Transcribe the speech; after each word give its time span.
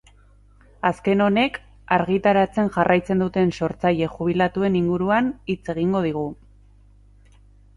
Azken 0.89 1.19
honek, 1.25 1.59
argitaratzen 1.97 2.71
jarraitzen 2.77 3.21
duten 3.25 3.53
sortzaile 3.59 4.09
jubilatuen 4.15 4.79
inguruan 4.81 5.29
hitz 5.55 5.63
egingo 5.75 6.03
digu. 6.09 6.25